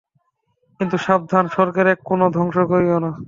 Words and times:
কিন্তু 0.79 0.95
সাবধান, 0.97 1.45
স্বর্গের 1.47 1.87
এক 1.87 1.99
কোণও 2.03 2.27
ধ্বংস 2.35 2.55
করিয়ো 2.71 2.97
না। 2.99 3.11